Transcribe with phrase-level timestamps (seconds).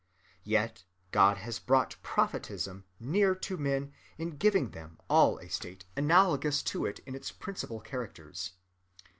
[0.45, 6.63] Yet God has brought prophetism near to men in giving them all a state analogous
[6.73, 8.53] to it in its principal characters.